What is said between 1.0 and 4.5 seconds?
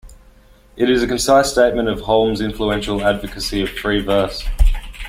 a concise statement of Hulme's influential advocacy of free verse.